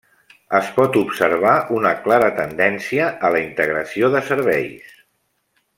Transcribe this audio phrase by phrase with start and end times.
[0.59, 4.99] Es pot observar una clara tendència a la integració de serveis.